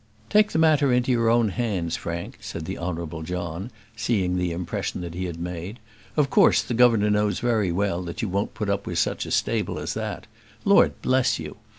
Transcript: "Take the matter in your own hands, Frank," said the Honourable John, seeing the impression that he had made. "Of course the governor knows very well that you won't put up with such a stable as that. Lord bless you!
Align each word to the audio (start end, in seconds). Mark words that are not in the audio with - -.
"Take 0.31 0.51
the 0.51 0.57
matter 0.57 0.91
in 0.91 1.03
your 1.05 1.29
own 1.29 1.49
hands, 1.49 1.95
Frank," 1.95 2.39
said 2.41 2.65
the 2.65 2.79
Honourable 2.79 3.21
John, 3.21 3.69
seeing 3.95 4.35
the 4.35 4.51
impression 4.51 5.01
that 5.01 5.13
he 5.13 5.25
had 5.25 5.39
made. 5.39 5.77
"Of 6.17 6.31
course 6.31 6.63
the 6.63 6.73
governor 6.73 7.11
knows 7.11 7.39
very 7.39 7.71
well 7.71 8.01
that 8.05 8.23
you 8.23 8.27
won't 8.27 8.55
put 8.55 8.67
up 8.67 8.87
with 8.87 8.97
such 8.97 9.27
a 9.27 9.31
stable 9.31 9.77
as 9.77 9.93
that. 9.93 10.25
Lord 10.65 10.99
bless 11.03 11.37
you! 11.37 11.57